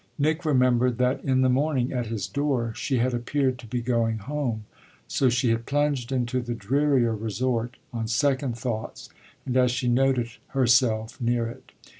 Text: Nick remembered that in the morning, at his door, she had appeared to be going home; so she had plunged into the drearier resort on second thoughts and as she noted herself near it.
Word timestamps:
Nick 0.17 0.43
remembered 0.45 0.97
that 0.97 1.23
in 1.23 1.41
the 1.41 1.47
morning, 1.47 1.93
at 1.93 2.07
his 2.07 2.25
door, 2.25 2.73
she 2.73 2.97
had 2.97 3.13
appeared 3.13 3.59
to 3.59 3.67
be 3.67 3.83
going 3.83 4.17
home; 4.17 4.65
so 5.07 5.29
she 5.29 5.51
had 5.51 5.67
plunged 5.67 6.11
into 6.11 6.41
the 6.41 6.55
drearier 6.55 7.15
resort 7.15 7.77
on 7.93 8.07
second 8.07 8.57
thoughts 8.57 9.09
and 9.45 9.55
as 9.55 9.69
she 9.69 9.87
noted 9.87 10.29
herself 10.47 11.21
near 11.21 11.45
it. 11.45 11.71